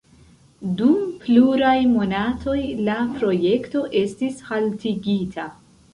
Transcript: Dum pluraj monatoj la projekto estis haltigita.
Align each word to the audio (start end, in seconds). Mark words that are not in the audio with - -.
Dum 0.79 0.95
pluraj 1.25 1.75
monatoj 1.91 2.57
la 2.87 2.95
projekto 3.19 3.85
estis 4.03 4.45
haltigita. 4.49 5.47